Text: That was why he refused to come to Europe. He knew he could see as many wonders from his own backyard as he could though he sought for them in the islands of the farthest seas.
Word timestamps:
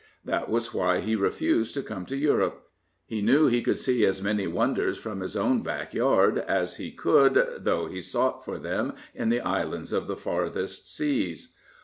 That 0.25 0.49
was 0.49 0.73
why 0.73 0.99
he 0.99 1.15
refused 1.15 1.75
to 1.75 1.83
come 1.83 2.07
to 2.07 2.17
Europe. 2.17 2.71
He 3.05 3.21
knew 3.21 3.45
he 3.45 3.61
could 3.61 3.77
see 3.77 4.03
as 4.03 4.19
many 4.19 4.47
wonders 4.47 4.97
from 4.97 5.19
his 5.19 5.37
own 5.37 5.61
backyard 5.61 6.39
as 6.39 6.77
he 6.77 6.91
could 6.91 7.57
though 7.59 7.85
he 7.85 8.01
sought 8.01 8.43
for 8.43 8.57
them 8.57 8.93
in 9.13 9.29
the 9.29 9.41
islands 9.41 9.93
of 9.93 10.07
the 10.07 10.17
farthest 10.17 10.91
seas. 10.91 11.53